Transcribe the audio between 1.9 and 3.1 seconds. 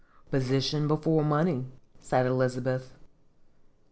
said Elizabeth.